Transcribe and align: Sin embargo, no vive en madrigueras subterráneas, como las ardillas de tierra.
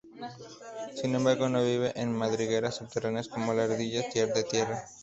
Sin 0.95 1.13
embargo, 1.13 1.47
no 1.47 1.63
vive 1.63 1.91
en 1.95 2.11
madrigueras 2.11 2.77
subterráneas, 2.77 3.27
como 3.27 3.53
las 3.53 3.69
ardillas 3.69 4.11
de 4.33 4.43
tierra. 4.49 4.83